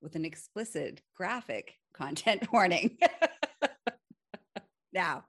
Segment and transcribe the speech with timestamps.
[0.00, 2.98] with an explicit graphic content warning.
[4.92, 5.24] now,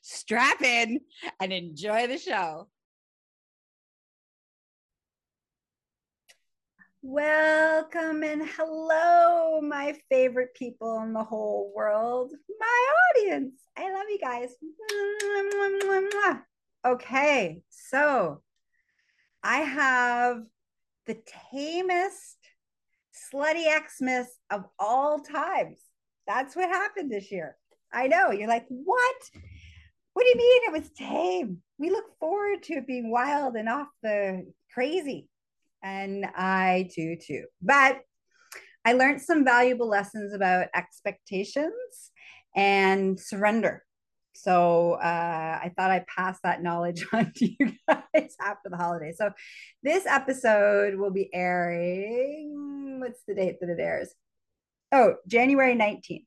[0.00, 1.00] strap in
[1.40, 2.68] and enjoy the show.
[7.04, 13.54] Welcome and hello, my favorite people in the whole world, my audience.
[13.76, 14.50] I love you guys.
[16.86, 18.40] Okay, so
[19.42, 20.44] I have
[21.06, 21.16] the
[21.50, 22.36] tamest
[23.12, 25.80] slutty Xmas of all times.
[26.26, 27.56] That's what happened this year.
[27.92, 28.30] I know.
[28.30, 29.16] You're like, what?
[30.14, 31.58] What do you mean it was tame?
[31.78, 35.28] We look forward to it being wild and off the crazy.
[35.82, 37.44] And I do too.
[37.60, 38.00] But
[38.84, 42.10] I learned some valuable lessons about expectations
[42.54, 43.84] and surrender.
[44.32, 49.12] So uh, I thought I'd pass that knowledge on to you guys after the holiday.
[49.16, 49.30] So
[49.82, 52.98] this episode will be airing.
[53.00, 54.14] What's the date that it airs?
[54.90, 56.24] Oh, January 19th.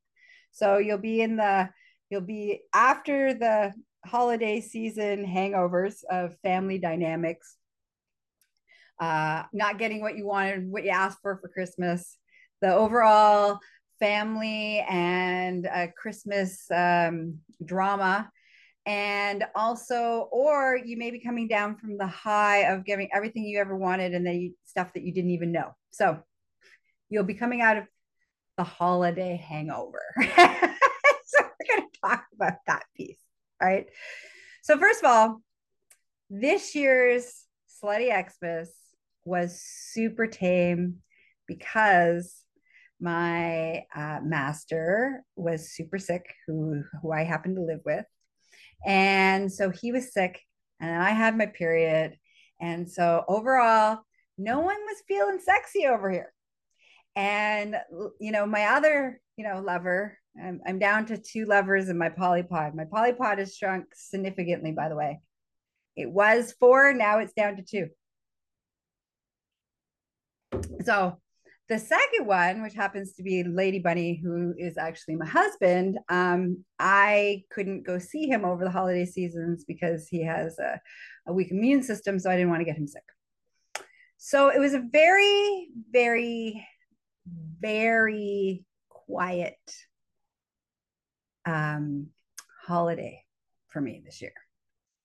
[0.52, 1.70] So you'll be in the,
[2.10, 3.74] you'll be after the
[4.06, 7.58] holiday season hangovers of family dynamics,
[9.00, 12.18] uh, not getting what you wanted, what you asked for for Christmas,
[12.62, 13.60] the overall
[14.00, 18.30] family and a Christmas um, drama.
[18.86, 23.60] And also, or you may be coming down from the high of giving everything you
[23.60, 25.72] ever wanted and then you, stuff that you didn't even know.
[25.90, 26.20] So
[27.10, 27.86] you'll be coming out of
[28.58, 30.04] the holiday hangover.
[30.20, 33.18] so we're going to talk about that piece.
[33.62, 33.88] All right.
[34.62, 35.42] So, first of all,
[36.30, 37.46] this year's
[37.84, 38.72] Slutty Xmas
[39.26, 40.98] was super tame
[41.48, 42.45] because
[43.00, 48.06] my uh, master was super sick, who who I happened to live with,
[48.86, 50.42] and so he was sick,
[50.80, 52.18] and I had my period,
[52.62, 54.00] and so overall,
[54.38, 56.34] no one was feeling sexy over here,
[57.16, 57.76] and
[58.20, 60.18] you know my other you know lover.
[60.42, 62.76] I'm, I'm down to two lovers in my polypod.
[62.76, 65.22] My polypod has shrunk significantly, by the way.
[65.96, 67.88] It was four, now it's down to two.
[70.84, 71.20] So
[71.68, 76.64] the second one, which happens to be Lady Bunny, who is actually my husband, um,
[76.78, 80.80] I couldn't go see him over the holiday seasons because he has a,
[81.28, 82.20] a weak immune system.
[82.20, 83.04] So I didn't want to get him sick.
[84.18, 86.68] So it was a very, very,
[87.60, 89.58] very quiet
[91.46, 92.08] um,
[92.64, 93.24] holiday
[93.70, 94.34] for me this year.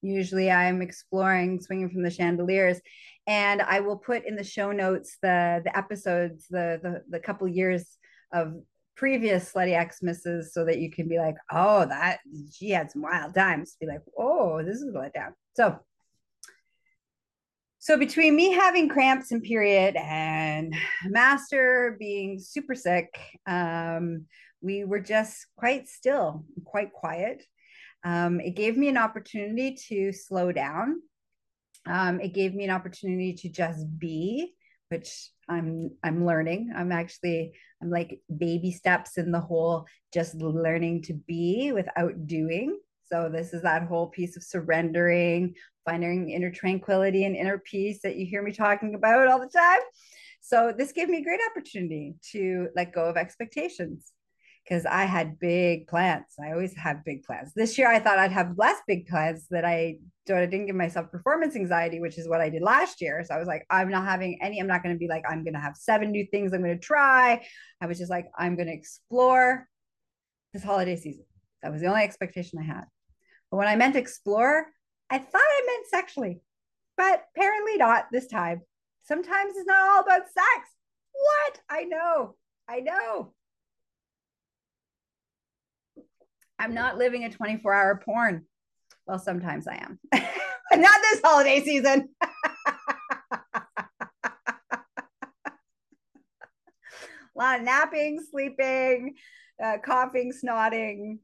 [0.02, 2.80] Usually I'm exploring swinging from the chandeliers
[3.26, 7.46] and I will put in the show notes the the episodes, the the, the couple
[7.48, 7.84] years
[8.32, 8.54] of
[8.96, 12.20] previous slutty Xmas's so that you can be like, oh, that
[12.52, 13.76] she had some wild times.
[13.80, 15.32] Be like, oh, this is a letdown.
[15.54, 15.78] So
[17.82, 20.74] so between me having cramps and period and
[21.06, 23.08] master being super sick,
[23.46, 24.26] um,
[24.60, 27.42] we were just quite still, quite quiet.
[28.04, 31.02] Um, it gave me an opportunity to slow down.
[31.86, 34.54] Um, it gave me an opportunity to just be,
[34.88, 36.72] which I'm I'm learning.
[36.74, 37.52] I'm actually
[37.82, 42.78] I'm like baby steps in the whole just learning to be without doing.
[43.10, 45.54] So this is that whole piece of surrendering,
[45.84, 49.80] finding inner tranquility and inner peace that you hear me talking about all the time.
[50.40, 54.12] So this gave me a great opportunity to let go of expectations
[54.70, 56.26] because I had big plans.
[56.40, 57.52] I always have big plans.
[57.54, 59.96] This year, I thought I'd have less big plans that I
[60.30, 63.24] I didn't give myself performance anxiety, which is what I did last year.
[63.26, 64.60] So I was like, I'm not having any.
[64.60, 66.78] I'm not going to be like, I'm going to have seven new things I'm going
[66.78, 67.44] to try.
[67.80, 69.66] I was just like, I'm going to explore
[70.52, 71.24] this holiday season.
[71.64, 72.84] That was the only expectation I had.
[73.50, 74.66] But when I meant explore,
[75.10, 76.42] I thought I meant sexually,
[76.96, 78.60] but apparently not this time.
[79.02, 80.68] Sometimes it's not all about sex.
[81.10, 81.58] What?
[81.68, 82.36] I know.
[82.68, 83.34] I know.
[86.60, 88.44] I'm not living a 24 hour porn.
[89.06, 90.22] Well, sometimes I am, but
[90.76, 92.10] not this holiday season.
[92.22, 92.28] a
[97.34, 99.14] lot of napping, sleeping,
[99.62, 101.20] uh, coughing, snorting,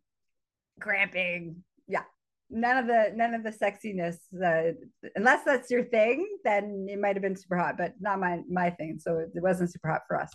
[0.81, 1.63] cramping.
[1.87, 2.05] Yeah,
[2.49, 4.17] none of the none of the sexiness.
[4.35, 4.73] Uh,
[5.17, 8.71] unless that's your thing, then it might have been super hot, but not my my
[8.71, 8.99] thing.
[8.99, 10.33] So it wasn't super hot for us.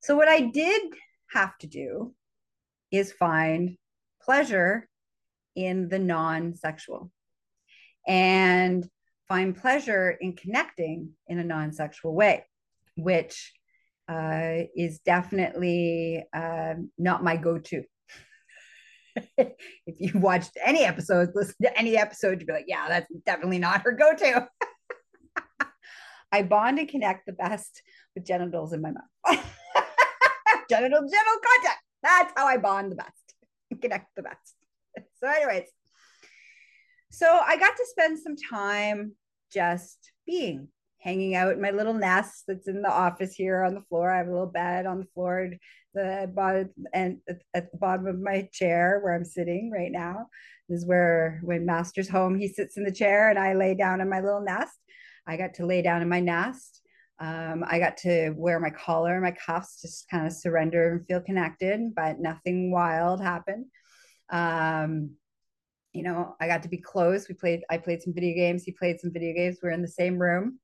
[0.00, 0.92] So what I did
[1.32, 2.14] have to do
[2.90, 3.76] is find
[4.22, 4.88] pleasure
[5.56, 7.10] in the non-sexual.
[8.06, 8.88] And
[9.28, 12.44] find pleasure in connecting in a non-sexual way
[12.96, 13.52] which
[14.08, 17.82] uh, is definitely uh, not my go-to.
[19.36, 23.58] If you watched any episodes listen to any episode you'd be like yeah that's definitely
[23.58, 24.48] not her go-to.
[26.32, 27.82] I bond and connect the best
[28.14, 29.02] with genitals in my mouth.
[30.70, 33.34] Genital genital contact that's how i bond the best
[33.80, 34.54] connect the best
[35.20, 35.68] so anyways
[37.10, 39.12] so i got to spend some time
[39.52, 40.68] just being
[41.00, 44.10] hanging out in my little nest that's in the office here on the floor.
[44.10, 45.50] I have a little bed on the floor,
[45.94, 47.18] the bottom and
[47.54, 50.26] at the bottom of my chair where I'm sitting right now.
[50.68, 54.00] This is where when Master's home, he sits in the chair and I lay down
[54.00, 54.76] in my little nest.
[55.26, 56.82] I got to lay down in my nest.
[57.20, 61.06] Um, I got to wear my collar and my cuffs, just kind of surrender and
[61.06, 63.66] feel connected, but nothing wild happened.
[64.30, 65.10] Um,
[65.92, 67.28] you know, I got to be close.
[67.28, 68.64] We played, I played some video games.
[68.64, 69.58] He played some video games.
[69.62, 70.58] We we're in the same room.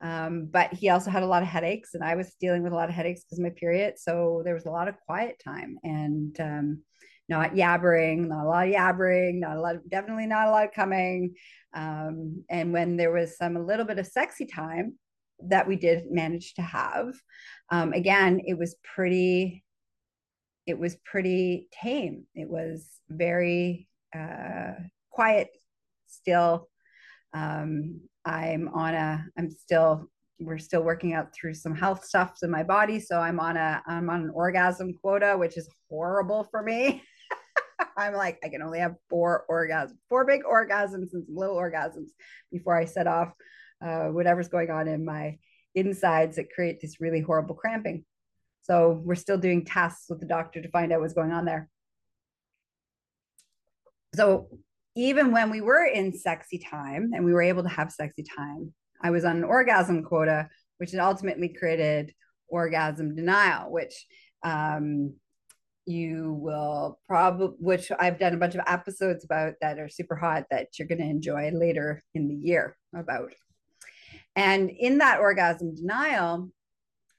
[0.00, 2.76] Um, but he also had a lot of headaches, and I was dealing with a
[2.76, 3.98] lot of headaches because of my period.
[3.98, 6.82] So there was a lot of quiet time and um,
[7.28, 10.66] not yabbering, not a lot of yabbering, not a lot of, definitely not a lot
[10.66, 11.34] of coming.
[11.74, 14.96] Um, and when there was some a little bit of sexy time
[15.46, 17.14] that we did manage to have,
[17.70, 19.64] um, again, it was pretty,
[20.66, 22.24] it was pretty tame.
[22.34, 24.72] It was very uh,
[25.10, 25.48] quiet,
[26.06, 26.68] still.
[27.34, 32.50] Um, I'm on a, I'm still, we're still working out through some health stuff in
[32.50, 33.00] my body.
[33.00, 37.02] So I'm on a, I'm on an orgasm quota, which is horrible for me.
[37.96, 42.08] I'm like, I can only have four orgasms, four big orgasms and some little orgasms
[42.50, 43.32] before I set off
[43.84, 45.38] uh, whatever's going on in my
[45.74, 48.04] insides that create this really horrible cramping.
[48.62, 51.68] So we're still doing tests with the doctor to find out what's going on there.
[54.14, 54.48] So
[54.96, 58.74] even when we were in sexy time and we were able to have sexy time,
[59.02, 60.48] I was on an orgasm quota,
[60.78, 62.12] which ultimately created
[62.48, 64.06] orgasm denial, which
[64.42, 65.14] um,
[65.86, 70.44] you will probably, which I've done a bunch of episodes about that are super hot
[70.50, 73.32] that you're going to enjoy later in the year about.
[74.38, 76.48] And in that orgasm denial,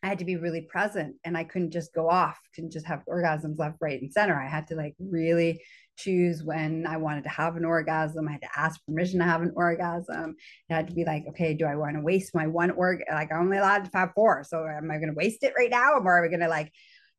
[0.02, 3.04] I had to be really present and I couldn't just go off, couldn't just have
[3.10, 4.40] orgasms left, right, and center.
[4.40, 5.62] I had to like really
[5.98, 8.26] choose when I wanted to have an orgasm.
[8.26, 10.38] I had to ask permission to have an orgasm.
[10.70, 13.04] It had to be like, okay, do I want to waste my one org?
[13.12, 14.46] Like I'm only allowed to have four.
[14.48, 15.96] So am I going to waste it right now?
[15.96, 16.72] Or are we going to like,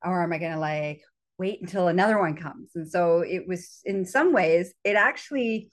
[0.02, 1.02] or am I going to like
[1.37, 2.70] wait until another one comes?
[2.75, 5.69] And so it was in some ways, it actually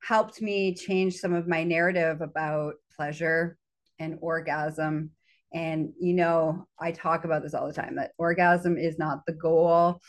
[0.00, 3.58] helped me change some of my narrative about pleasure
[3.98, 5.10] and orgasm.
[5.52, 9.34] And, you know, I talk about this all the time that orgasm is not the
[9.34, 10.00] goal,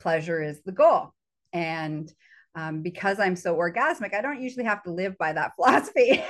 [0.00, 1.12] pleasure is the goal
[1.52, 2.12] and
[2.54, 6.22] um, because I'm so orgasmic, I don't usually have to live by that philosophy.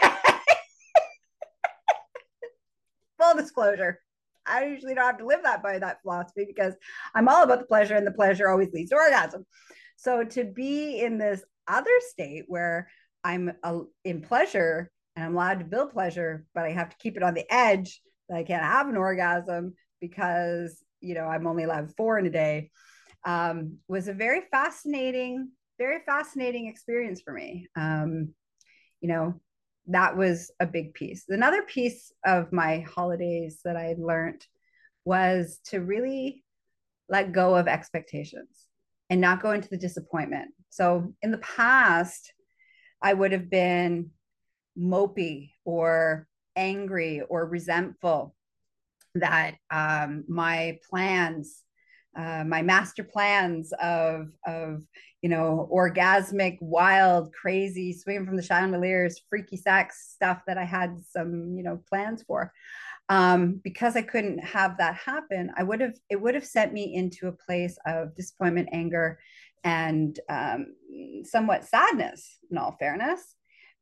[3.21, 4.01] Full disclosure.
[4.47, 6.75] I usually don't have to live that by that philosophy because
[7.15, 9.45] I'm all about the pleasure and the pleasure always leads to orgasm.
[9.97, 12.89] So to be in this other state where
[13.25, 17.17] I'm uh, in pleasure and I'm allowed to build pleasure, but I have to keep
[17.17, 21.65] it on the edge that I can't have an orgasm because, you know, I'm only
[21.65, 22.71] allowed four in a day
[23.25, 27.67] um, was a very fascinating, very fascinating experience for me.
[27.75, 28.33] Um,
[29.01, 29.35] you know,
[29.89, 31.25] that was a big piece.
[31.29, 34.47] Another piece of my holidays that I learned
[35.05, 36.45] was to really
[37.09, 38.67] let go of expectations
[39.11, 40.53] and not go into the disappointment.
[40.71, 42.33] So in the past,
[43.03, 44.11] I would have been
[44.79, 48.35] mopey or angry or resentful
[49.15, 51.63] that um, my plans
[52.17, 54.83] uh, my master plans of of
[55.23, 60.99] you know orgasmic wild crazy swinging from the chandeliers freaky sex stuff that i had
[61.11, 62.53] some you know plans for
[63.09, 66.95] um, because i couldn't have that happen i would have it would have sent me
[66.95, 69.19] into a place of disappointment anger
[69.65, 70.75] and um,
[71.25, 73.35] somewhat sadness in all fairness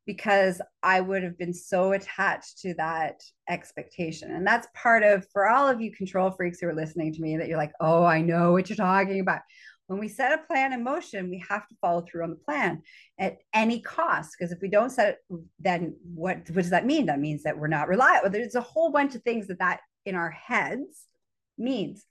[0.07, 4.31] because I would have been so attached to that expectation.
[4.31, 7.37] And that's part of, for all of you control freaks who are listening to me,
[7.37, 9.41] that you're like, oh, I know what you're talking about.
[9.89, 12.83] when we set a plan in motion, we have to follow through on the plan
[13.19, 14.37] at any cost.
[14.39, 15.19] Because if we don't set it,
[15.59, 17.07] then what, what does that mean?
[17.07, 18.31] That means that we're not reliable.
[18.31, 21.05] There's a whole bunch of things that that in our heads
[21.59, 22.05] means.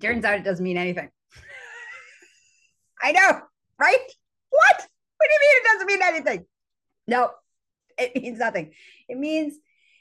[0.00, 1.10] Turns out it doesn't mean anything.
[3.02, 3.40] I know,
[3.78, 3.98] right?
[4.52, 4.76] What?
[5.16, 6.46] What do you mean it doesn't mean anything?
[7.06, 7.30] No,
[7.98, 8.72] it means nothing.
[9.08, 9.54] It means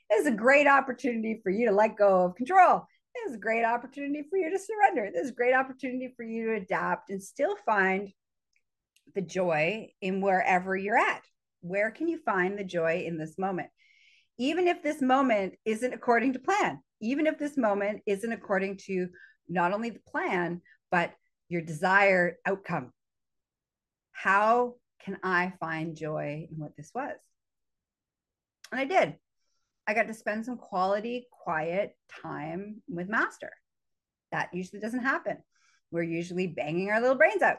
[0.10, 2.86] this is a great opportunity for you to let go of control.
[3.16, 5.10] This is a great opportunity for you to surrender.
[5.12, 8.12] This is a great opportunity for you to adapt and still find
[9.16, 11.22] the joy in wherever you're at.
[11.62, 13.70] Where can you find the joy in this moment?
[14.38, 19.10] Even if this moment isn't according to plan, even if this moment isn't according to
[19.50, 21.14] not only the plan, but
[21.50, 22.92] your desired outcome.
[24.12, 27.16] How can I find joy in what this was?
[28.72, 29.16] And I did.
[29.88, 33.52] I got to spend some quality, quiet time with Master.
[34.32, 35.38] That usually doesn't happen.
[35.92, 37.58] We're usually banging our little brains out.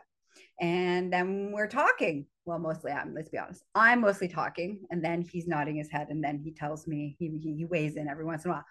[0.60, 2.26] And then we're talking.
[2.44, 3.62] Well, mostly I'm, let's be honest.
[3.74, 4.80] I'm mostly talking.
[4.90, 6.08] And then he's nodding his head.
[6.10, 8.64] And then he tells me, he, he, he weighs in every once in a while.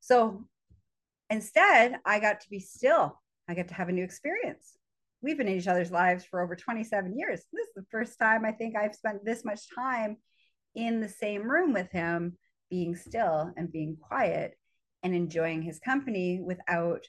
[0.00, 0.44] So
[1.28, 3.20] instead, I got to be still.
[3.48, 4.76] I got to have a new experience.
[5.22, 7.42] We've been in each other's lives for over 27 years.
[7.52, 10.16] This is the first time I think I've spent this much time
[10.74, 12.38] in the same room with him,
[12.70, 14.56] being still and being quiet
[15.02, 17.04] and enjoying his company without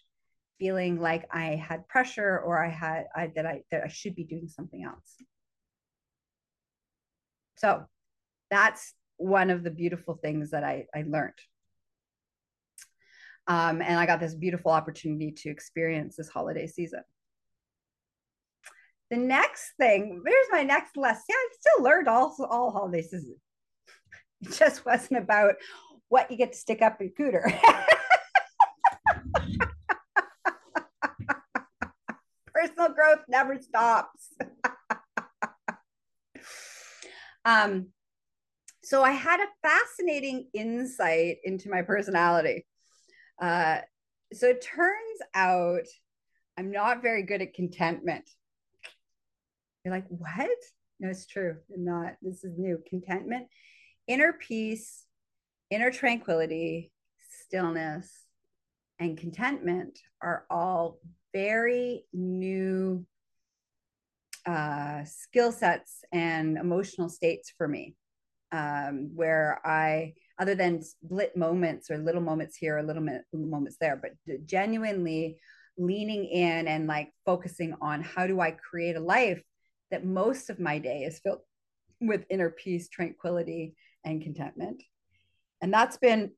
[0.60, 4.24] feeling like I had pressure or I had I, that I that I should be
[4.24, 5.16] doing something else.
[7.56, 7.86] So
[8.50, 11.34] that's one of the beautiful things that I, I learned.
[13.48, 17.04] Um, and I got this beautiful opportunity to experience this holiday season.
[19.12, 21.26] The next thing, there's my next lesson.
[21.28, 23.36] Yeah, I still learned all, all holiday season.
[24.44, 25.54] It just wasn't about
[26.10, 27.44] what you get to stick up your cooter.
[32.54, 34.34] Personal growth never stops.
[37.46, 37.90] um,
[38.84, 42.66] so I had a fascinating insight into my personality.
[43.40, 43.82] Uh,
[44.34, 45.86] so it turns out
[46.58, 48.28] I'm not very good at contentment.
[49.84, 50.50] You're like, what?
[51.00, 51.58] No, it's true.
[51.74, 52.14] I'm not.
[52.22, 52.80] This is new.
[52.88, 53.48] Contentment,
[54.08, 55.06] inner peace,
[55.72, 56.92] inner tranquility,
[57.46, 58.10] stillness,
[59.00, 61.00] and contentment are all
[61.34, 63.06] very new
[64.46, 67.96] uh, skill sets and emotional states for me,
[68.52, 73.78] um, where I other than split moments or little moments here or little, little moments
[73.80, 74.12] there, but
[74.46, 75.38] genuinely
[75.78, 79.42] leaning in and like focusing on how do I create a life
[79.92, 81.42] that most of my day is filled
[82.00, 84.82] with inner peace, tranquility, and contentment.
[85.62, 86.32] And that's been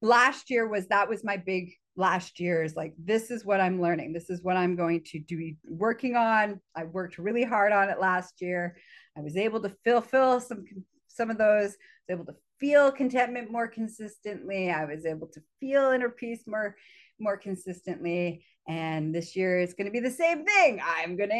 [0.00, 3.80] last year was that was my big last year is like this is what I'm
[3.80, 4.12] learning.
[4.12, 6.60] This is what I'm going to do working on.
[6.74, 8.76] I worked really hard on it last year.
[9.16, 10.64] I was able to fulfill some
[11.08, 11.76] some of those.
[12.10, 14.70] I was able to feel contentment more consistently.
[14.70, 16.76] I was able to feel inner peace more
[17.20, 18.44] more consistently.
[18.66, 20.80] And this year is going to be the same thing.
[20.84, 21.36] I'm going to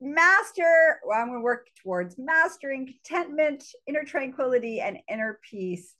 [0.00, 5.94] master, well, I'm going to work towards mastering contentment, inner tranquility, and inner peace.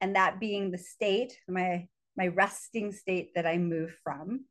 [0.00, 4.44] And that being the state, my my resting state that I move from,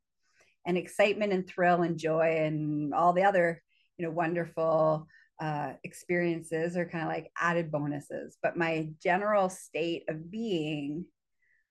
[0.66, 3.62] and excitement and thrill and joy and all the other,
[3.98, 5.08] you know, wonderful
[5.40, 8.38] uh, experiences are kind of like added bonuses.
[8.42, 11.06] But my general state of being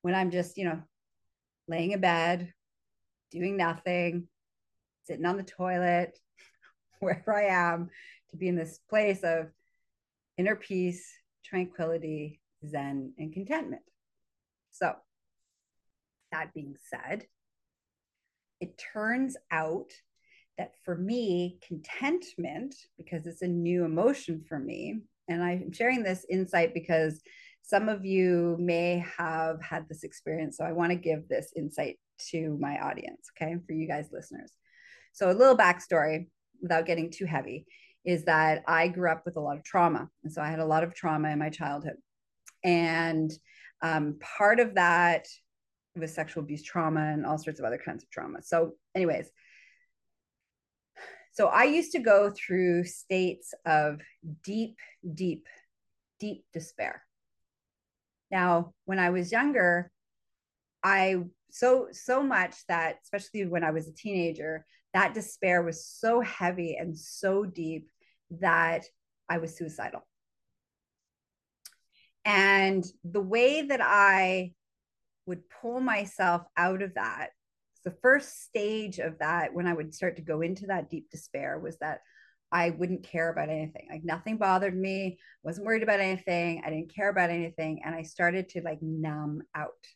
[0.03, 0.83] when I'm just, you know,
[1.69, 2.53] laying in bed,
[3.31, 4.29] doing nothing,
[5.05, 6.19] sitting on the toilet,
[7.01, 7.91] wherever I am,
[8.31, 9.47] to be in this place of
[10.37, 11.11] inner peace,
[11.45, 13.83] tranquility, zen, and contentment.
[14.71, 14.95] So,
[16.31, 17.27] that being said,
[18.61, 19.93] it turns out
[20.59, 26.27] that for me, contentment, because it's a new emotion for me, and I'm sharing this
[26.29, 27.21] insight because
[27.63, 30.57] some of you may have had this experience.
[30.57, 31.99] So I want to give this insight
[32.31, 34.53] to my audience, okay, for you guys listeners.
[35.13, 36.29] So, a little backstory
[36.61, 37.67] without getting too heavy
[38.05, 40.09] is that I grew up with a lot of trauma.
[40.25, 41.97] And so I had a lot of trauma in my childhood.
[42.65, 43.31] And
[43.83, 45.27] um, part of that
[45.97, 48.43] was sexual abuse trauma and all sorts of other kinds of trauma.
[48.43, 49.31] So, anyways,
[51.33, 54.01] so I used to go through states of
[54.43, 54.77] deep,
[55.15, 55.47] deep,
[56.19, 57.03] deep despair.
[58.31, 59.91] Now, when I was younger,
[60.83, 66.21] I so so much that especially when I was a teenager, that despair was so
[66.21, 67.91] heavy and so deep
[68.31, 68.85] that
[69.29, 70.07] I was suicidal.
[72.25, 74.53] And the way that I
[75.27, 77.31] would pull myself out of that
[77.89, 81.59] the first stage of that when I would start to go into that deep despair
[81.59, 82.01] was that
[82.53, 83.89] I wouldn't care about anything.
[83.91, 86.63] Like nothing bothered me, wasn't worried about anything.
[86.65, 87.81] I didn't care about anything.
[87.85, 89.87] And I started to like numb out.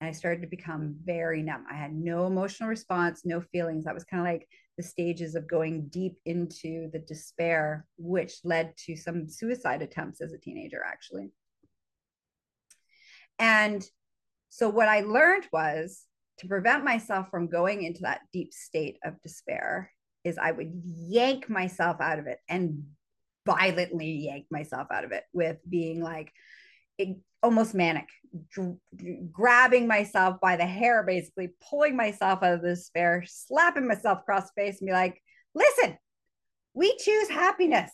[0.00, 1.64] And I started to become very numb.
[1.70, 3.84] I had no emotional response, no feelings.
[3.84, 8.76] That was kind of like the stages of going deep into the despair, which led
[8.86, 11.30] to some suicide attempts as a teenager, actually.
[13.40, 13.84] And
[14.50, 16.04] so, what I learned was
[16.38, 19.90] to prevent myself from going into that deep state of despair
[20.24, 22.84] is I would yank myself out of it and
[23.46, 26.32] violently yank myself out of it with being like
[27.42, 28.08] almost manic,
[29.32, 34.44] grabbing myself by the hair, basically pulling myself out of the despair, slapping myself across
[34.44, 35.22] the face and be like,
[35.54, 35.96] listen,
[36.74, 37.90] we choose happiness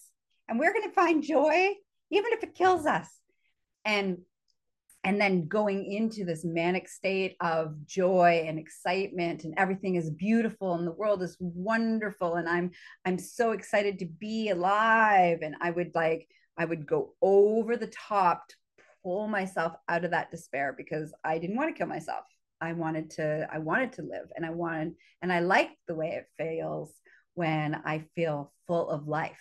[0.48, 1.70] and we're going to find joy,
[2.10, 3.08] even if it kills us.
[3.84, 4.18] And
[5.04, 10.74] and then going into this manic state of joy and excitement and everything is beautiful
[10.74, 12.70] and the world is wonderful and i'm
[13.04, 17.92] i'm so excited to be alive and i would like i would go over the
[18.08, 18.56] top to
[19.04, 22.24] pull myself out of that despair because i didn't want to kill myself
[22.60, 26.08] i wanted to i wanted to live and i wanted and i liked the way
[26.08, 26.92] it feels
[27.34, 29.38] when i feel full of life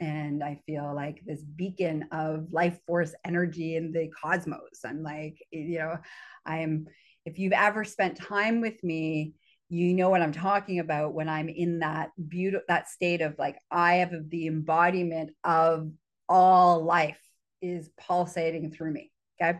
[0.00, 4.84] and I feel like this beacon of life force energy in the cosmos.
[4.84, 5.96] I'm like, you know,
[6.44, 6.86] I'm,
[7.24, 9.34] if you've ever spent time with me,
[9.68, 13.56] you know what I'm talking about when I'm in that beautiful, that state of like,
[13.70, 15.90] I have the embodiment of
[16.28, 17.18] all life
[17.62, 19.10] is pulsating through me.
[19.40, 19.58] Okay.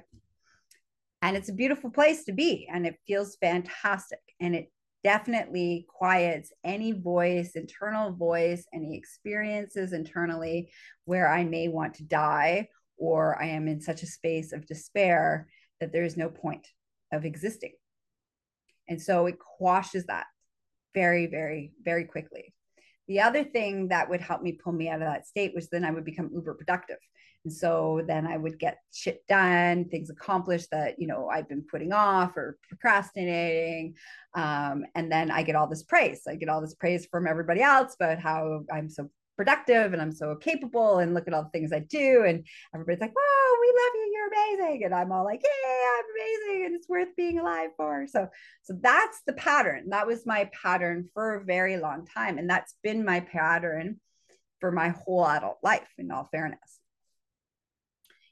[1.22, 4.20] And it's a beautiful place to be and it feels fantastic.
[4.40, 4.70] And it
[5.02, 10.70] definitely quiets any voice, internal voice, any experiences internally
[11.04, 15.48] where I may want to die or I am in such a space of despair
[15.80, 16.66] that there is no point
[17.12, 17.74] of existing.
[18.88, 20.26] And so it quashes that
[20.94, 22.54] very, very, very quickly.
[23.08, 25.84] The other thing that would help me pull me out of that state was then
[25.84, 26.98] I would become uber productive.
[27.46, 31.62] And so then I would get shit done, things accomplished that, you know, I've been
[31.62, 33.94] putting off or procrastinating.
[34.34, 36.22] Um, and then I get all this praise.
[36.28, 40.10] I get all this praise from everybody else about how I'm so productive and I'm
[40.10, 42.24] so capable and look at all the things I do.
[42.26, 44.12] And everybody's like, whoa, we love you.
[44.12, 44.84] You're amazing.
[44.86, 46.66] And I'm all like, hey, I'm amazing.
[46.66, 48.08] And it's worth being alive for.
[48.08, 48.26] So,
[48.64, 49.90] so that's the pattern.
[49.90, 52.38] That was my pattern for a very long time.
[52.38, 54.00] And that's been my pattern
[54.58, 56.80] for my whole adult life, in all fairness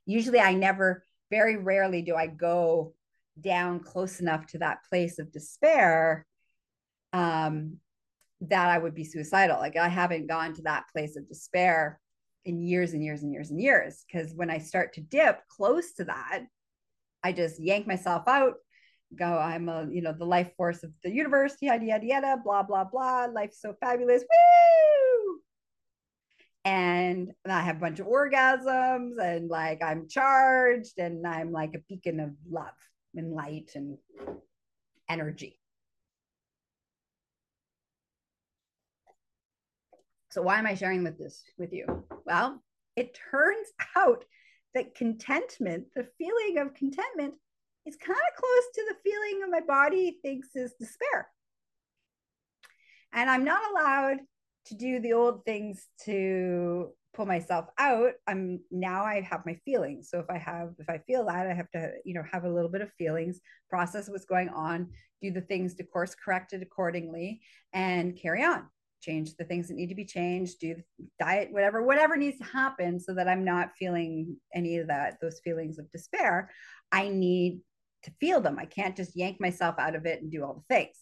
[0.06, 2.94] usually I never, very rarely do I go
[3.40, 6.26] down close enough to that place of despair
[7.12, 7.78] um,
[8.42, 9.58] that I would be suicidal.
[9.58, 12.00] Like I haven't gone to that place of despair
[12.44, 14.04] in years and years and years and years.
[14.06, 16.44] Because when I start to dip close to that,
[17.22, 18.54] I just yank myself out,
[19.16, 22.62] go, I'm a, you know, the life force of the universe, yada, yada, yada, blah,
[22.62, 23.26] blah, blah.
[23.26, 24.22] Life's so fabulous.
[24.22, 24.93] Woo!
[26.64, 31.82] And I have a bunch of orgasms and like I'm charged and I'm like a
[31.88, 32.72] beacon of love
[33.14, 33.98] and light and
[35.08, 35.60] energy.
[40.30, 42.04] So why am I sharing with this with you?
[42.24, 42.62] Well,
[42.96, 44.24] it turns out
[44.74, 47.34] that contentment, the feeling of contentment,
[47.86, 51.28] is kind of close to the feeling of my body thinks is despair.
[53.12, 54.16] And I'm not allowed
[54.66, 60.10] to do the old things to pull myself out i'm now i have my feelings.
[60.10, 62.52] So if i have if i feel that i have to you know have a
[62.52, 64.88] little bit of feelings process what's going on
[65.22, 67.40] do the things to course correct it accordingly
[67.72, 68.66] and carry on.
[69.00, 70.76] Change the things that need to be changed do
[71.18, 75.40] diet whatever whatever needs to happen so that i'm not feeling any of that those
[75.44, 76.50] feelings of despair.
[76.90, 77.60] I need
[78.04, 78.58] to feel them.
[78.58, 80.96] I can't just yank myself out of it and do all the things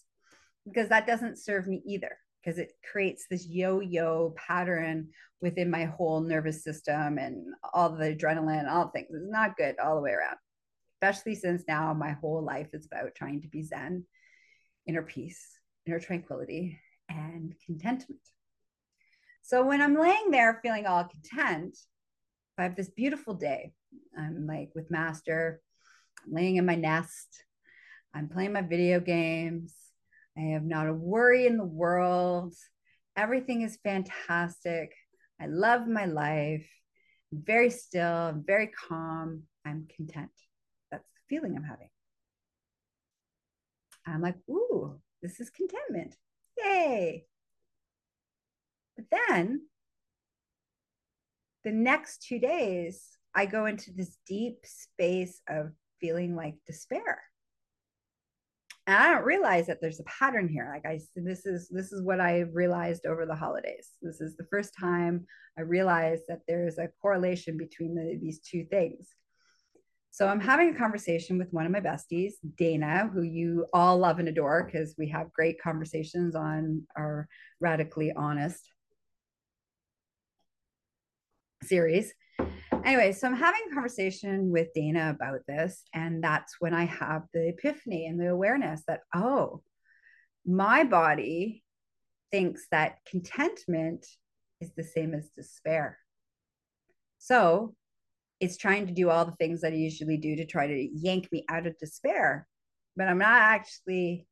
[0.66, 5.08] because that doesn't serve me either because it creates this yo-yo pattern
[5.40, 9.08] within my whole nervous system and all the adrenaline, all things.
[9.10, 10.36] It's not good all the way around.
[11.00, 14.04] Especially since now my whole life is about trying to be Zen,
[14.86, 15.44] inner peace,
[15.86, 16.78] inner tranquility,
[17.08, 18.20] and contentment.
[19.42, 21.76] So when I'm laying there feeling all content,
[22.56, 23.72] I have this beautiful day.
[24.16, 25.60] I'm like with Master,
[26.24, 27.44] I'm laying in my nest,
[28.14, 29.74] I'm playing my video games,
[30.36, 32.54] I have not a worry in the world.
[33.16, 34.94] Everything is fantastic.
[35.40, 36.68] I love my life.
[37.32, 38.34] I'm very still.
[38.46, 39.42] Very calm.
[39.64, 40.30] I'm content.
[40.90, 41.88] That's the feeling I'm having.
[44.06, 46.16] I'm like, ooh, this is contentment.
[46.58, 47.26] Yay.
[48.96, 49.62] But then
[51.64, 57.22] the next two days, I go into this deep space of feeling like despair
[58.86, 60.68] and I don't realize that there's a pattern here.
[60.72, 63.90] Like I, this is this is what I realized over the holidays.
[64.02, 68.64] This is the first time I realized that there's a correlation between the, these two
[68.64, 69.08] things.
[70.10, 74.18] So I'm having a conversation with one of my besties, Dana, who you all love
[74.18, 77.28] and adore because we have great conversations on our
[77.60, 78.70] radically honest
[81.62, 82.12] series.
[82.82, 86.84] Um, anyway, so I'm having a conversation with Dana about this, and that's when I
[86.84, 89.62] have the epiphany and the awareness that, oh,
[90.44, 91.62] my body
[92.32, 94.06] thinks that contentment
[94.60, 95.98] is the same as despair.
[97.18, 97.74] So
[98.40, 101.30] it's trying to do all the things that I usually do to try to yank
[101.30, 102.48] me out of despair.
[102.96, 104.26] But I'm not actually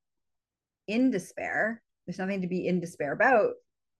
[0.88, 1.82] in despair.
[2.06, 3.52] There's nothing to be in despair about.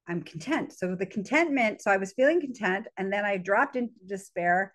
[0.09, 0.73] I'm content.
[0.73, 4.75] So the contentment, so I was feeling content and then I dropped into despair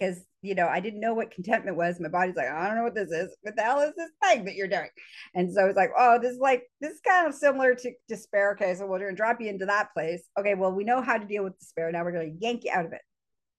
[0.00, 2.00] because you know I didn't know what contentment was.
[2.00, 3.36] My body's like, I don't know what this is.
[3.42, 4.88] What the hell is this thing that you're doing?
[5.34, 8.52] And so it's like, oh, this is like this is kind of similar to despair.
[8.52, 10.22] Okay, so we're gonna drop you into that place.
[10.38, 11.92] Okay, well, we know how to deal with despair.
[11.92, 13.02] Now we're gonna yank you out of it.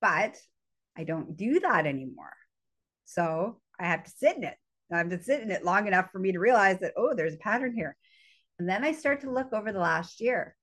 [0.01, 0.37] But
[0.97, 2.33] I don't do that anymore.
[3.05, 4.55] So I have to sit in it.
[4.91, 7.35] I have to sit in it long enough for me to realize that, oh, there's
[7.35, 7.95] a pattern here.
[8.59, 10.55] And then I start to look over the last year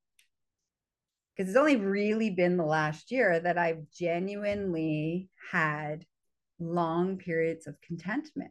[1.38, 6.04] because it's only really been the last year that I've genuinely had
[6.58, 8.50] long periods of contentment.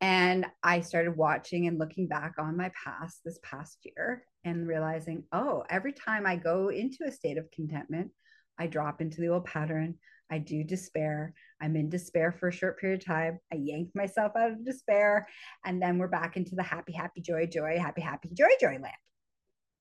[0.00, 5.24] And I started watching and looking back on my past this past year and realizing,
[5.32, 8.12] oh, every time I go into a state of contentment,
[8.56, 9.96] I drop into the old pattern.
[10.30, 11.34] I do despair.
[11.60, 13.40] I'm in despair for a short period of time.
[13.52, 15.26] I yank myself out of despair.
[15.64, 18.94] And then we're back into the happy, happy, joy, joy, happy, happy, joy, joy land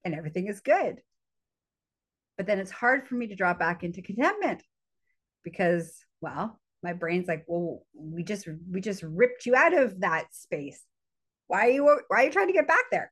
[0.06, 1.02] and everything is good.
[2.38, 4.64] But then it's hard for me to drop back into contentment
[5.44, 10.28] because, well, my brain's like, well, we just we just ripped you out of that
[10.32, 10.82] space.
[11.48, 13.12] Why are you why are you trying to get back there?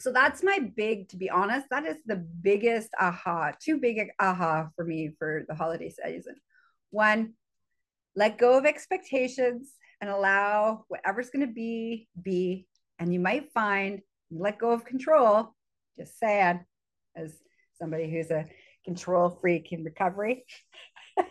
[0.00, 4.68] So that's my big, to be honest, that is the biggest aha, two big aha
[4.74, 6.36] for me for the holiday season.
[6.88, 7.34] One,
[8.16, 12.66] let go of expectations and allow whatever's going to be, be,
[13.00, 15.52] and you might find let go of control,
[15.98, 16.60] just sad
[17.16, 17.32] as
[17.78, 18.46] somebody who's a
[18.84, 20.44] control freak in recovery.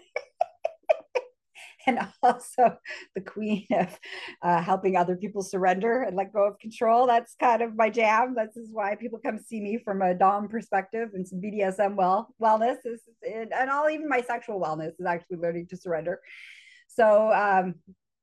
[1.87, 2.77] and also
[3.15, 3.97] the queen of
[4.41, 7.07] uh, helping other people surrender and let go of control.
[7.07, 8.35] That's kind of my jam.
[8.35, 12.33] This is why people come see me from a Dom perspective and some BDSM well
[12.41, 16.19] wellness is, and all even my sexual wellness is actually learning to surrender.
[16.87, 17.75] So, um,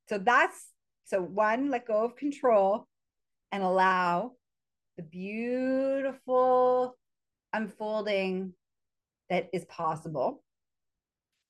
[0.08, 0.68] so that's
[1.04, 2.88] so one, let go of control
[3.52, 4.32] and allow
[4.96, 6.96] the beautiful
[7.52, 8.52] unfolding
[9.30, 10.42] that is possible.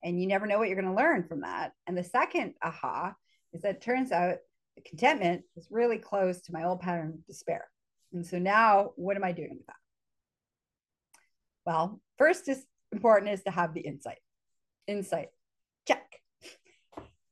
[0.02, 1.72] And you never know what you're going to learn from that.
[1.86, 3.14] And the second aha
[3.52, 4.36] is that turns out
[4.84, 7.66] contentment is really close to my old pattern of despair.
[8.12, 9.74] And so now, what am I doing with that?
[11.64, 14.18] Well, first is important is to have the insight.
[14.86, 15.28] Insight,
[15.86, 16.20] check.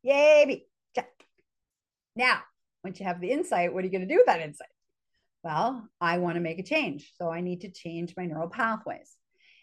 [0.03, 1.11] Yay, check.
[2.17, 2.41] Now,
[2.85, 4.69] once you have the insight, what are you going to do with that insight?
[5.43, 7.13] Well, I want to make a change.
[7.17, 9.17] So I need to change my neural pathways.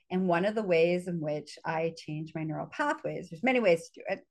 [0.09, 3.85] And one of the ways in which I change my neural pathways, there's many ways
[3.85, 4.25] to do it.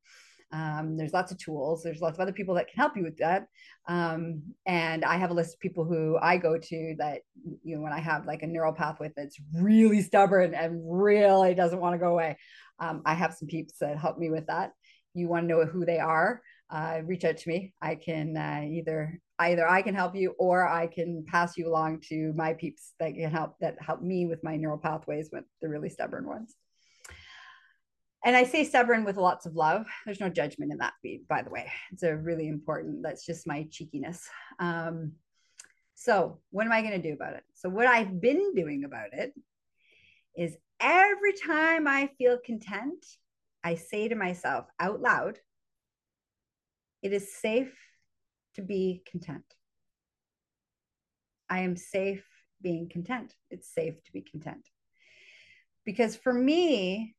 [0.52, 1.82] Um, there's lots of tools.
[1.82, 3.46] There's lots of other people that can help you with that.
[3.88, 7.22] Um, and I have a list of people who I go to that,
[7.62, 11.80] you know, when I have like a neural pathway that's really stubborn and really doesn't
[11.80, 12.36] want to go away,
[12.80, 14.72] um, I have some peeps that help me with that.
[15.14, 16.42] You want to know who they are?
[16.70, 17.74] Uh, reach out to me.
[17.82, 22.02] I can uh, either either I can help you or I can pass you along
[22.08, 25.68] to my peeps that can help that help me with my neural pathways with the
[25.68, 26.54] really stubborn ones.
[28.24, 29.86] And I say stubborn with lots of love.
[30.04, 31.72] There's no judgment in that beat, by the way.
[31.90, 33.02] It's a really important.
[33.02, 34.28] That's just my cheekiness.
[34.58, 35.12] Um,
[35.94, 37.44] so what am I going to do about it?
[37.54, 39.32] So what I've been doing about it
[40.36, 43.04] is every time I feel content,
[43.64, 45.38] I say to myself out loud,
[47.02, 47.74] it is safe
[48.54, 49.44] to be content.
[51.48, 52.24] I am safe
[52.62, 53.34] being content.
[53.50, 54.68] It's safe to be content.
[55.84, 57.16] Because for me,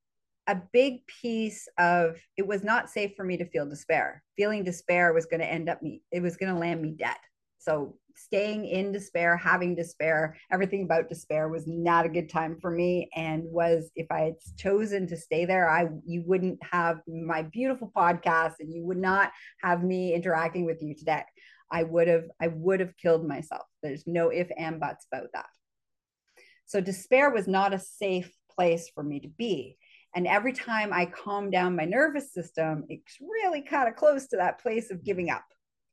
[0.48, 4.24] a big piece of it was not safe for me to feel despair.
[4.38, 7.18] Feeling despair was going to end up me, it was going to land me dead.
[7.62, 12.72] So staying in despair, having despair, everything about despair was not a good time for
[12.72, 13.08] me.
[13.16, 17.92] And was if I had chosen to stay there, I you wouldn't have my beautiful
[17.96, 21.24] podcast and you would not have me interacting with you today.
[21.72, 23.68] I would have I would have killed myself.
[23.84, 25.46] There's no if and buts about that.
[26.66, 29.78] So despair was not a safe place for me to be.
[30.16, 34.38] And every time I calm down my nervous system, it's really kind of close to
[34.38, 35.44] that place of giving up,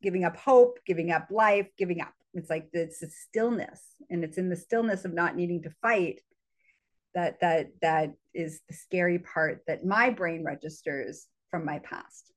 [0.03, 2.13] giving up hope, giving up life, giving up.
[2.35, 3.81] It's like it's a stillness,
[4.11, 6.21] and it's in the stillness of not needing to fight
[7.15, 12.33] that that that is the scary part that my brain registers from my past.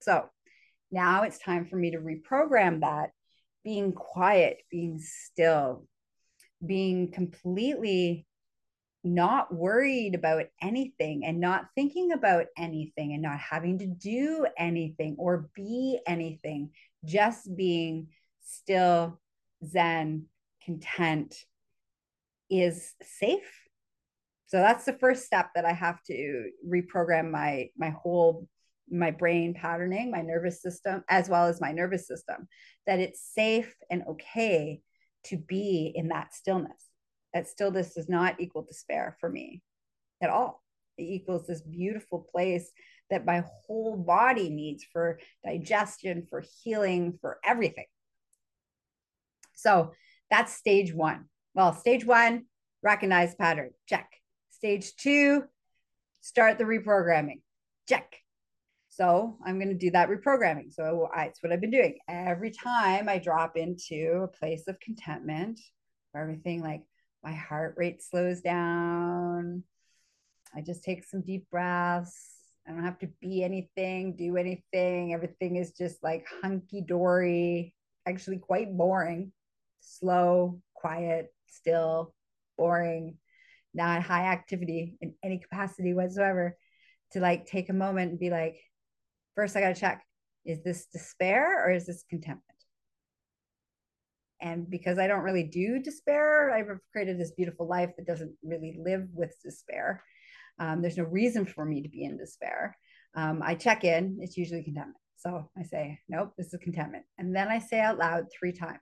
[0.00, 0.28] So
[0.90, 3.10] now it's time for me to reprogram that
[3.64, 5.86] being quiet, being still,
[6.64, 8.26] being completely
[9.02, 15.16] not worried about anything and not thinking about anything and not having to do anything
[15.18, 16.70] or be anything,
[17.04, 18.08] just being
[18.42, 19.20] still,
[19.66, 20.26] zen,
[20.64, 21.36] content
[22.50, 23.64] is safe.
[24.46, 28.48] So that's the first step that I have to reprogram my my whole
[28.90, 32.46] my brain patterning, my nervous system, as well as my nervous system,
[32.86, 34.80] that it's safe and okay
[35.24, 36.90] to be in that stillness.
[37.32, 39.62] That stillness does not equal despair for me
[40.22, 40.62] at all.
[40.98, 42.70] It equals this beautiful place
[43.10, 47.86] that my whole body needs for digestion, for healing, for everything.
[49.54, 49.92] So
[50.30, 51.26] that's stage one.
[51.54, 52.46] Well, stage one,
[52.82, 54.10] recognize pattern, check.
[54.50, 55.44] Stage two,
[56.20, 57.40] start the reprogramming,
[57.88, 58.16] check.
[58.88, 60.72] So I'm going to do that reprogramming.
[60.72, 61.98] So I, it's what I've been doing.
[62.08, 65.60] Every time I drop into a place of contentment,
[66.12, 66.82] where everything like
[67.22, 69.64] my heart rate slows down,
[70.54, 72.30] I just take some deep breaths.
[72.66, 75.12] I don't have to be anything, do anything.
[75.12, 77.74] Everything is just like hunky dory,
[78.06, 79.32] actually quite boring,
[79.80, 82.14] slow, quiet, still,
[82.56, 83.18] boring,
[83.74, 86.56] not high activity in any capacity whatsoever.
[87.12, 88.56] To like take a moment and be like,
[89.36, 90.04] first I got to check
[90.44, 92.42] is this despair or is this contentment?
[94.40, 98.76] And because I don't really do despair, I've created this beautiful life that doesn't really
[98.78, 100.02] live with despair.
[100.58, 102.76] Um, there's no reason for me to be in despair.
[103.14, 104.98] Um, I check in, it's usually contentment.
[105.16, 107.04] So I say, nope, this is contentment.
[107.18, 108.80] And then I say out loud three times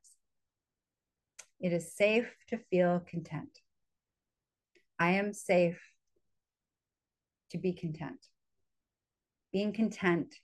[1.61, 3.59] it is safe to feel content.
[4.99, 5.81] I am safe
[7.51, 8.19] to be content
[9.53, 10.35] being content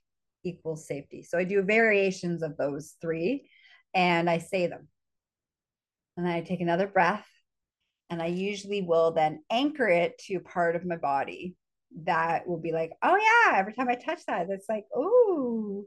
[0.44, 1.22] equals safety.
[1.22, 3.48] So I do variations of those three
[3.94, 4.86] and I say them.
[6.16, 7.26] And then I take another breath
[8.10, 11.56] and I usually will then anchor it to part of my body
[12.04, 15.86] that will be like, oh yeah, every time I touch that, it's like, oh.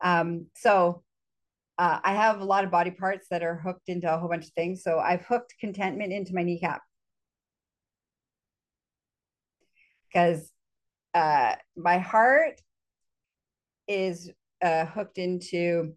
[0.00, 1.02] Um, so
[1.78, 4.46] uh, I have a lot of body parts that are hooked into a whole bunch
[4.46, 4.82] of things.
[4.82, 6.82] So I've hooked contentment into my kneecap
[10.12, 10.50] because
[11.14, 12.60] uh, my heart
[13.88, 14.30] is
[14.62, 15.94] uh, hooked into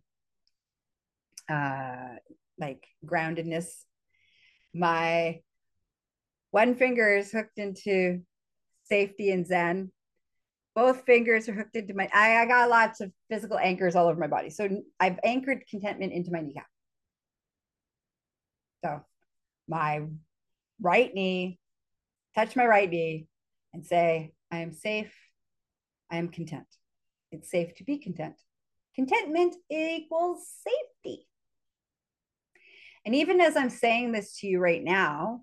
[1.50, 2.16] uh,
[2.58, 3.68] like groundedness.
[4.76, 5.40] My
[6.52, 8.22] one finger is hooked into
[8.84, 9.92] safety and zen.
[10.76, 12.10] Both fingers are hooked into my.
[12.14, 14.50] I, I got lots of physical anchors all over my body.
[14.50, 14.68] So
[15.00, 16.68] I've anchored contentment into my kneecap.
[18.84, 19.00] So
[19.70, 20.02] my
[20.82, 21.58] right knee,
[22.36, 23.28] touch my right knee
[23.74, 25.16] and say, I am safe.
[26.12, 26.68] I am content.
[27.32, 28.36] It's safe to be content.
[28.94, 31.28] Contentment equals safety.
[33.06, 35.42] And even as I'm saying this to you right now,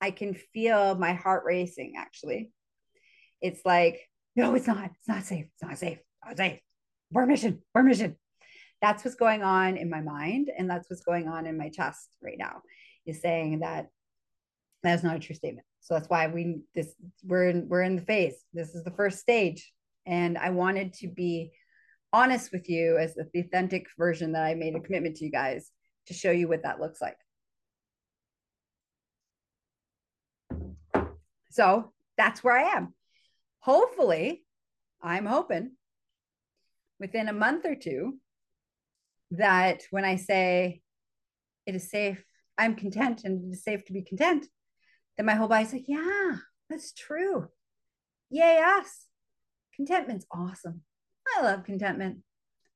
[0.00, 2.50] I can feel my heart racing actually.
[3.40, 4.90] It's like, no, it's not.
[4.98, 5.46] It's not safe.
[5.54, 5.98] It's not safe.
[5.98, 6.60] It's not safe.
[7.12, 7.60] Permission.
[7.74, 8.16] Permission.
[8.80, 10.50] That's what's going on in my mind.
[10.56, 12.62] And that's what's going on in my chest right now
[13.04, 13.88] is saying that
[14.82, 15.66] that's not a true statement.
[15.80, 18.34] So that's why we this we're in we're in the phase.
[18.52, 19.72] This is the first stage.
[20.06, 21.52] And I wanted to be
[22.12, 25.70] honest with you as the authentic version that I made a commitment to you guys
[26.06, 27.16] to show you what that looks like.
[31.50, 32.94] So that's where I am.
[33.60, 34.44] Hopefully,
[35.02, 35.72] I'm hoping
[36.98, 38.18] within a month or two
[39.32, 40.82] that when I say
[41.66, 42.24] it is safe,
[42.58, 44.46] I'm content and it is safe to be content,
[45.16, 46.36] then my whole body's like, yeah,
[46.70, 47.48] that's true.
[48.30, 49.06] Yay, us.
[49.76, 50.82] Contentment's awesome.
[51.36, 52.18] I love contentment.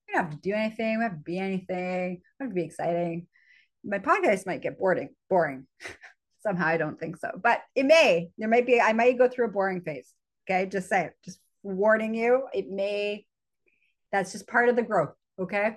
[0.07, 0.99] We don't have to do anything.
[0.99, 2.23] We have to be anything.
[2.38, 3.27] We have to be exciting.
[3.85, 5.11] My podcast might get boring.
[5.29, 5.66] Boring.
[6.42, 8.29] Somehow I don't think so, but it may.
[8.38, 8.81] There might be.
[8.81, 10.12] I might go through a boring phase.
[10.49, 11.12] Okay, just say it.
[11.25, 12.47] Just warning you.
[12.55, 13.27] It may.
[14.12, 15.14] That's just part of the growth.
[15.40, 15.77] Okay.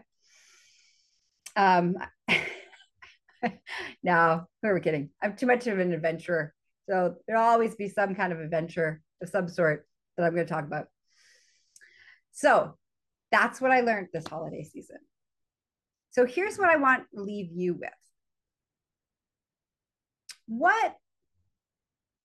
[1.55, 1.95] Um.
[4.03, 5.09] no, who are we kidding?
[5.23, 6.53] I'm too much of an adventurer.
[6.87, 9.87] So there'll always be some kind of adventure of some sort
[10.17, 10.87] that I'm going to talk about.
[12.31, 12.77] So
[13.31, 14.97] that's what I learned this holiday season.
[16.11, 17.89] So here's what I want to leave you with.
[20.47, 20.95] What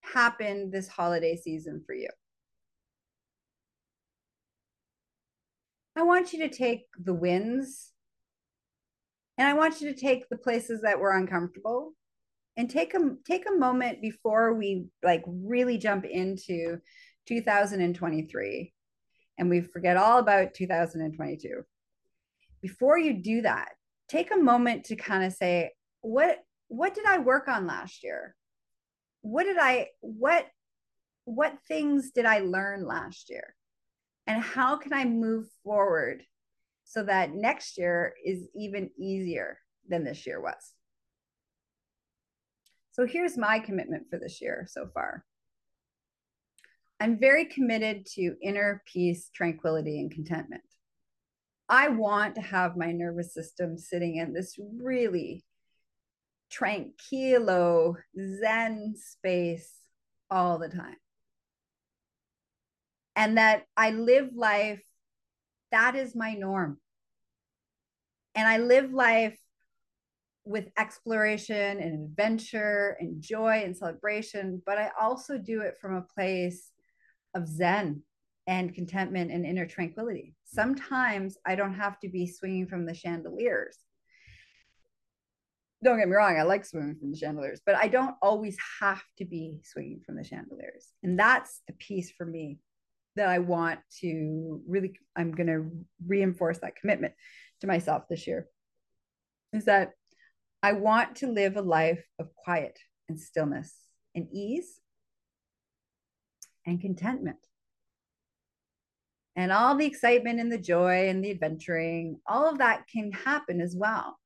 [0.00, 2.08] happened this holiday season for you?
[5.96, 7.92] I want you to take the wins
[9.38, 11.92] and I want you to take the places that were uncomfortable
[12.56, 16.78] and take a take a moment before we like really jump into
[17.26, 18.72] 2023
[19.38, 21.62] and we forget all about 2022.
[22.62, 23.70] Before you do that,
[24.08, 28.34] take a moment to kind of say what what did I work on last year?
[29.22, 30.46] What did I what
[31.24, 33.54] what things did I learn last year?
[34.26, 36.22] And how can I move forward
[36.84, 40.72] so that next year is even easier than this year was?
[42.92, 45.24] So here's my commitment for this year so far.
[47.04, 50.62] I'm very committed to inner peace, tranquility, and contentment.
[51.68, 55.44] I want to have my nervous system sitting in this really
[56.50, 57.96] tranquilo,
[58.40, 59.70] zen space
[60.30, 60.96] all the time.
[63.14, 64.82] And that I live life,
[65.72, 66.78] that is my norm.
[68.34, 69.38] And I live life
[70.46, 76.06] with exploration and adventure and joy and celebration, but I also do it from a
[76.14, 76.70] place
[77.34, 78.02] of Zen
[78.46, 80.34] and contentment and inner tranquility.
[80.44, 83.78] Sometimes I don't have to be swinging from the chandeliers.
[85.82, 89.02] Don't get me wrong, I like swinging from the chandeliers, but I don't always have
[89.18, 90.88] to be swinging from the chandeliers.
[91.02, 92.58] And that's the piece for me
[93.16, 95.70] that I want to really, I'm going to
[96.06, 97.14] reinforce that commitment
[97.60, 98.48] to myself this year
[99.52, 99.92] is that
[100.62, 103.72] I want to live a life of quiet and stillness
[104.14, 104.80] and ease
[106.66, 107.38] and contentment.
[109.36, 113.60] And all the excitement and the joy and the adventuring, all of that can happen
[113.60, 114.16] as well.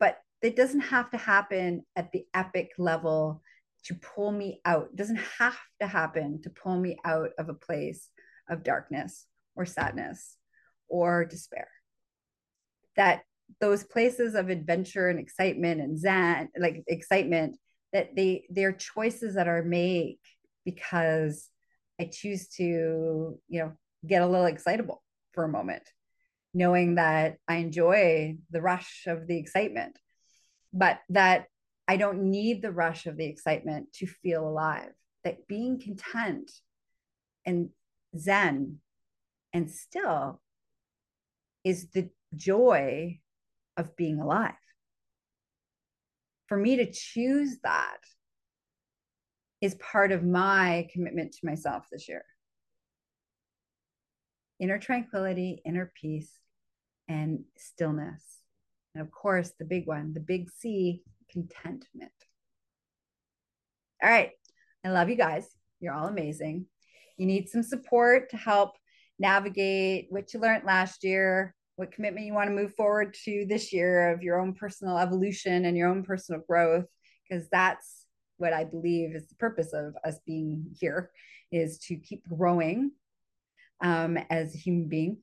[0.00, 3.42] But it doesn't have to happen at the epic level
[3.84, 4.88] to pull me out.
[4.92, 8.08] It doesn't have to happen to pull me out of a place
[8.48, 10.36] of darkness or sadness
[10.88, 11.68] or despair.
[12.96, 13.22] That
[13.60, 17.56] those places of adventure and excitement and zen, like excitement,
[17.92, 20.18] that they they're choices that are made
[20.64, 21.48] because
[22.00, 23.72] I choose to, you know,
[24.06, 25.82] get a little excitable for a moment,
[26.52, 29.98] knowing that I enjoy the rush of the excitement,
[30.72, 31.46] but that
[31.88, 34.90] I don't need the rush of the excitement to feel alive.
[35.24, 36.50] That being content
[37.44, 37.70] and
[38.18, 38.78] zen
[39.52, 40.40] and still
[41.64, 43.20] is the joy
[43.76, 44.54] of being alive.
[46.46, 47.98] For me to choose that
[49.60, 52.24] is part of my commitment to myself this year.
[54.58, 56.30] Inner tranquility, inner peace,
[57.08, 58.22] and stillness.
[58.94, 62.12] And of course, the big one, the big C, contentment.
[64.02, 64.30] All right.
[64.84, 65.48] I love you guys.
[65.80, 66.66] You're all amazing.
[67.16, 68.76] You need some support to help
[69.18, 73.72] navigate what you learned last year, what commitment you want to move forward to this
[73.72, 76.86] year of your own personal evolution and your own personal growth,
[77.28, 77.95] because that's
[78.38, 81.10] what I believe is the purpose of us being here
[81.52, 82.92] is to keep growing
[83.82, 85.18] um, as a human being.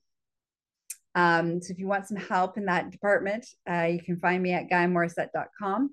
[1.14, 4.52] Um, so if you want some help in that department, uh, you can find me
[4.52, 5.90] at GaiaMorissette.com.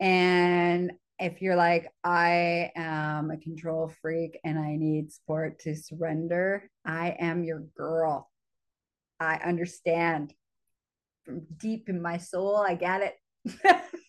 [0.00, 6.70] And if you're like, I am a control freak and I need support to surrender,
[6.84, 8.30] I am your girl.
[9.18, 10.32] I understand
[11.24, 12.56] from deep in my soul.
[12.56, 13.82] I get it.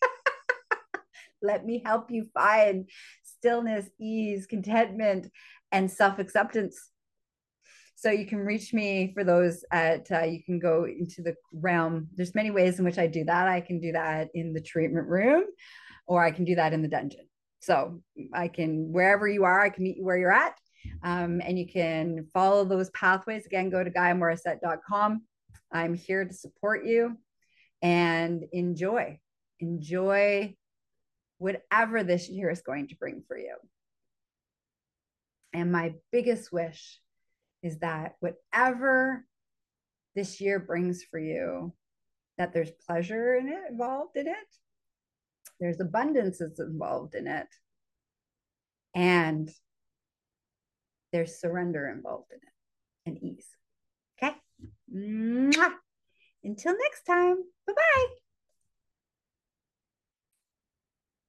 [1.41, 2.89] Let me help you find
[3.23, 5.27] stillness, ease, contentment,
[5.71, 6.89] and self acceptance.
[7.95, 12.07] So you can reach me for those at, uh, you can go into the realm.
[12.15, 13.47] There's many ways in which I do that.
[13.47, 15.43] I can do that in the treatment room
[16.07, 17.27] or I can do that in the dungeon.
[17.59, 18.01] So
[18.33, 20.55] I can, wherever you are, I can meet you where you're at.
[21.03, 23.45] Um, and you can follow those pathways.
[23.45, 25.21] Again, go to GaiaMorissette.com.
[25.71, 27.17] I'm here to support you
[27.83, 29.19] and enjoy.
[29.59, 30.55] Enjoy
[31.41, 33.55] whatever this year is going to bring for you.
[35.53, 36.99] And my biggest wish
[37.63, 39.25] is that whatever
[40.15, 41.73] this year brings for you,
[42.37, 44.35] that there's pleasure in it involved in it,
[45.59, 47.47] there's abundance that's involved in it,
[48.95, 49.49] and
[51.11, 52.53] there's surrender involved in it
[53.07, 53.47] and ease.
[54.21, 54.35] Okay.
[54.93, 55.73] Mwah.
[56.43, 57.37] Until next time.
[57.65, 58.30] Bye bye.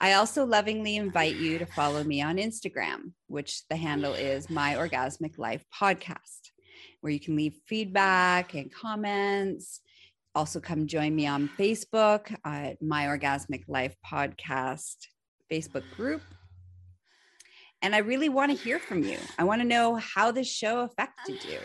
[0.00, 4.74] I also lovingly invite you to follow me on Instagram, which the handle is My
[4.74, 6.52] Orgasmic Life Podcast,
[7.00, 9.80] where you can leave feedback and comments.
[10.36, 14.94] Also, come join me on Facebook at My Orgasmic Life Podcast
[15.50, 16.22] Facebook group.
[17.82, 19.18] And I really want to hear from you.
[19.36, 21.58] I want to know how this show affected you.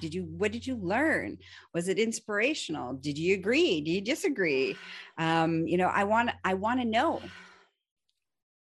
[0.00, 1.38] Did you what did you learn?
[1.72, 2.94] Was it inspirational?
[2.94, 3.80] Did you agree?
[3.80, 4.76] Do you disagree?
[5.18, 7.20] Um, you know, I want I want to know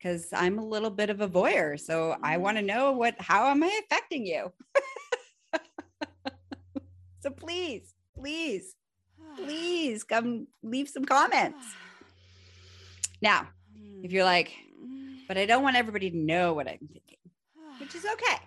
[0.02, 1.80] because I'm a little bit of a voyeur.
[1.80, 2.43] So I mm-hmm.
[2.43, 4.52] want to know what how am I affecting you?
[7.22, 8.76] so please, please,
[9.36, 11.66] please come leave some comments.
[13.22, 13.49] Now,
[14.02, 14.52] if you're like,
[15.28, 17.18] but I don't want everybody to know what I'm thinking,
[17.80, 18.38] which is okay.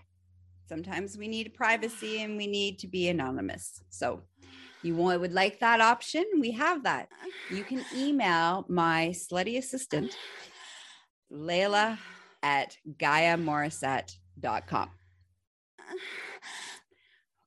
[0.69, 3.83] Sometimes we need privacy and we need to be anonymous.
[3.91, 4.23] So
[4.83, 6.25] you would like that option?
[6.41, 7.09] We have that.
[7.51, 10.17] You can email my slutty assistant,
[11.35, 11.99] Layla
[12.43, 14.91] at GaiaMorissette.com.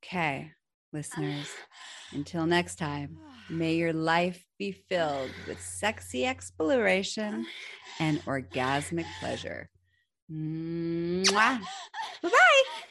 [0.03, 0.51] Okay,
[0.93, 1.47] listeners,
[2.11, 3.17] until next time,
[3.49, 7.45] may your life be filled with sexy exploration
[7.99, 9.69] and orgasmic pleasure.
[12.21, 12.87] Bye bye.